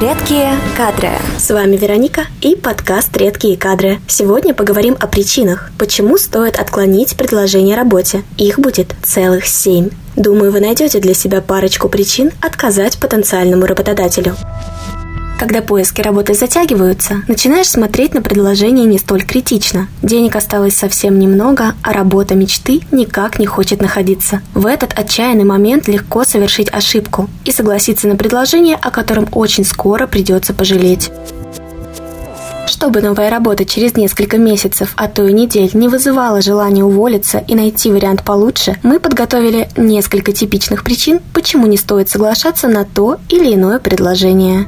[0.00, 1.10] Редкие кадры.
[1.36, 3.98] С вами Вероника и подкаст «Редкие кадры».
[4.08, 8.22] Сегодня поговорим о причинах, почему стоит отклонить предложение работе.
[8.38, 9.90] Их будет целых семь.
[10.16, 14.36] Думаю, вы найдете для себя парочку причин отказать потенциальному работодателю.
[15.40, 19.88] Когда поиски работы затягиваются, начинаешь смотреть на предложение не столь критично.
[20.02, 24.42] Денег осталось совсем немного, а работа мечты никак не хочет находиться.
[24.52, 30.06] В этот отчаянный момент легко совершить ошибку и согласиться на предложение, о котором очень скоро
[30.06, 31.10] придется пожалеть.
[32.66, 37.54] Чтобы новая работа через несколько месяцев, а то и недель не вызывала желания уволиться и
[37.54, 43.54] найти вариант получше, мы подготовили несколько типичных причин, почему не стоит соглашаться на то или
[43.54, 44.66] иное предложение.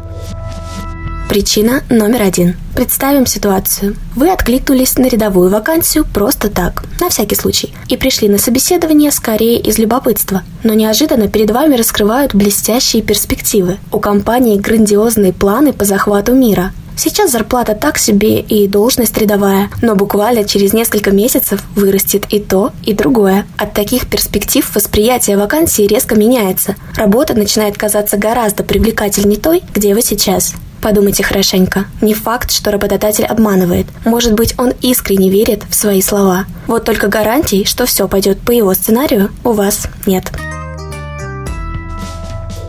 [1.33, 2.57] Причина номер один.
[2.75, 3.97] Представим ситуацию.
[4.15, 9.59] Вы откликнулись на рядовую вакансию просто так, на всякий случай, и пришли на собеседование скорее
[9.59, 10.43] из любопытства.
[10.63, 13.79] Но неожиданно перед вами раскрывают блестящие перспективы.
[13.91, 16.73] У компании грандиозные планы по захвату мира.
[16.99, 22.73] Сейчас зарплата так себе и должность рядовая, но буквально через несколько месяцев вырастет и то,
[22.85, 23.47] и другое.
[23.57, 26.77] От таких перспектив восприятие вакансии резко меняется.
[26.95, 30.53] Работа начинает казаться гораздо привлекательней той, где вы сейчас.
[30.83, 31.85] Подумайте хорошенько.
[32.01, 33.87] Не факт, что работодатель обманывает.
[34.05, 36.45] Может быть, он искренне верит в свои слова.
[36.67, 40.33] Вот только гарантий, что все пойдет по его сценарию, у вас нет.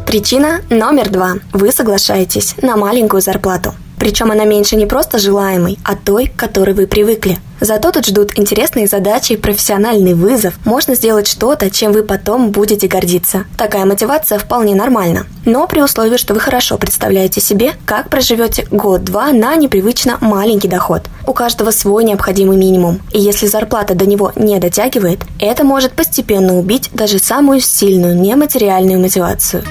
[0.05, 1.33] Причина номер два.
[1.53, 3.73] Вы соглашаетесь на маленькую зарплату.
[3.97, 7.37] Причем она меньше не просто желаемой, а той, к которой вы привыкли.
[7.63, 10.53] Зато тут ждут интересные задачи, профессиональный вызов.
[10.65, 13.45] Можно сделать что-то, чем вы потом будете гордиться.
[13.57, 15.25] Такая мотивация вполне нормальна.
[15.45, 21.03] Но при условии, что вы хорошо представляете себе, как проживете год-два на непривычно маленький доход.
[21.25, 22.99] У каждого свой необходимый минимум.
[23.13, 28.99] И если зарплата до него не дотягивает, это может постепенно убить даже самую сильную нематериальную
[28.99, 29.63] мотивацию.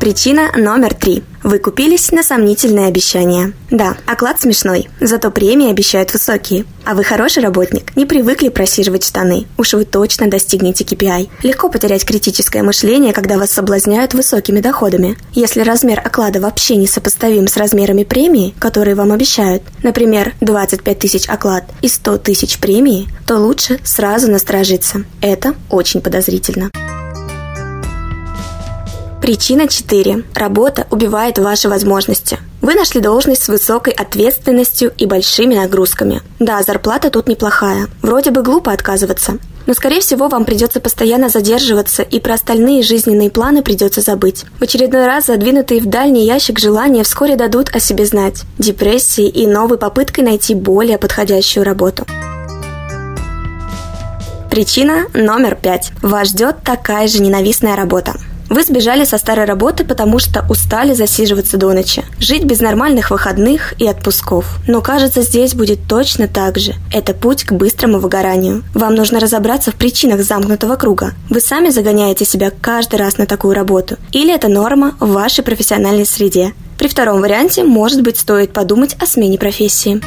[0.00, 1.24] Причина номер три.
[1.42, 3.52] Вы купились на сомнительные обещания.
[3.68, 6.66] Да, оклад смешной, зато премии обещают высокие.
[6.84, 9.46] А вы хороший работник, не привыкли просиживать штаны.
[9.56, 11.28] Уж вы точно достигнете KPI.
[11.42, 15.18] Легко потерять критическое мышление, когда вас соблазняют высокими доходами.
[15.32, 21.28] Если размер оклада вообще не сопоставим с размерами премии, которые вам обещают, например, 25 тысяч
[21.28, 25.04] оклад и 100 тысяч премии, то лучше сразу насторожиться.
[25.20, 26.70] Это очень подозрительно.
[29.28, 30.24] Причина 4.
[30.34, 32.38] Работа убивает ваши возможности.
[32.62, 36.22] Вы нашли должность с высокой ответственностью и большими нагрузками.
[36.38, 37.88] Да, зарплата тут неплохая.
[38.00, 39.36] Вроде бы глупо отказываться.
[39.66, 44.46] Но, скорее всего, вам придется постоянно задерживаться, и про остальные жизненные планы придется забыть.
[44.58, 48.44] В очередной раз задвинутые в дальний ящик желания вскоре дадут о себе знать.
[48.56, 52.06] Депрессией и новой попыткой найти более подходящую работу.
[54.50, 55.92] Причина номер пять.
[56.00, 58.14] Вас ждет такая же ненавистная работа.
[58.48, 63.74] Вы сбежали со старой работы, потому что устали засиживаться до ночи, жить без нормальных выходных
[63.78, 64.46] и отпусков.
[64.66, 66.74] Но кажется, здесь будет точно так же.
[66.92, 68.62] Это путь к быстрому выгоранию.
[68.74, 71.12] Вам нужно разобраться в причинах замкнутого круга.
[71.28, 73.96] Вы сами загоняете себя каждый раз на такую работу.
[74.12, 76.52] Или это норма в вашей профессиональной среде.
[76.78, 80.00] При втором варианте, может быть, стоит подумать о смене профессии.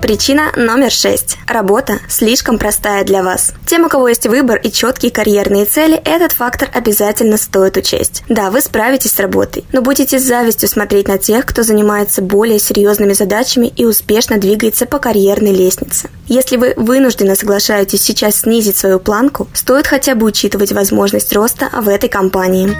[0.00, 1.36] Причина номер шесть.
[1.46, 3.52] Работа слишком простая для вас.
[3.66, 8.22] Тем, у кого есть выбор и четкие карьерные цели, этот фактор обязательно стоит учесть.
[8.28, 12.58] Да, вы справитесь с работой, но будете с завистью смотреть на тех, кто занимается более
[12.58, 16.08] серьезными задачами и успешно двигается по карьерной лестнице.
[16.26, 21.88] Если вы вынужденно соглашаетесь сейчас снизить свою планку, стоит хотя бы учитывать возможность роста в
[21.88, 22.74] этой компании.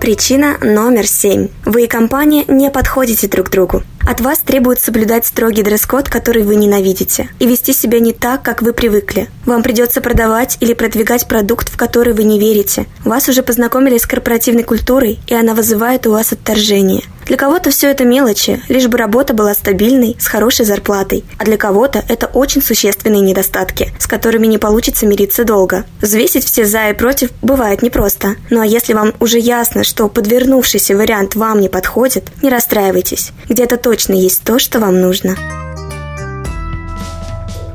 [0.00, 1.48] Причина номер семь.
[1.64, 3.82] Вы и компания не подходите друг другу.
[4.06, 8.62] От вас требуют соблюдать строгий дресс-код, который вы ненавидите, и вести себя не так, как
[8.62, 9.28] вы привыкли.
[9.46, 12.86] Вам придется продавать или продвигать продукт, в который вы не верите.
[13.04, 17.02] Вас уже познакомили с корпоративной культурой, и она вызывает у вас отторжение.
[17.26, 21.56] Для кого-то все это мелочи, лишь бы работа была стабильной, с хорошей зарплатой, а для
[21.56, 25.84] кого-то это очень существенные недостатки, с которыми не получится мириться долго.
[26.00, 28.36] Взвесить все за и против бывает непросто.
[28.48, 33.32] Ну а если вам уже ясно, что подвернувшийся вариант вам не подходит, не расстраивайтесь.
[33.48, 35.36] Где-то точно есть то, что вам нужно.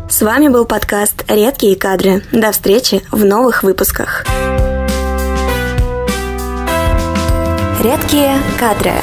[0.10, 2.24] С вами был подкаст «Редкие кадры».
[2.32, 4.24] До встречи в новых выпусках.
[7.82, 8.94] Редкие кадры.